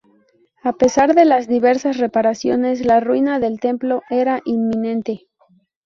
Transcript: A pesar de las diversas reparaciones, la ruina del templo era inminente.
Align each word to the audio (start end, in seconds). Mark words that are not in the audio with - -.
A 0.63 0.73
pesar 0.73 1.13
de 1.13 1.25
las 1.25 1.47
diversas 1.47 1.99
reparaciones, 1.99 2.83
la 2.83 2.99
ruina 3.01 3.37
del 3.39 3.59
templo 3.59 4.01
era 4.09 4.41
inminente. 4.45 5.27